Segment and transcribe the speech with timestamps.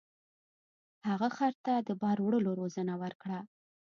[1.09, 3.39] هغه خر ته د بار وړلو روزنه ورکړه.